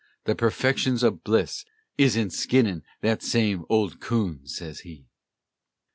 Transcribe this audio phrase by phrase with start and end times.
[0.23, 1.63] "The perfection o' bliss
[1.95, 5.05] Is in skinnin' thet same old coon," sez he.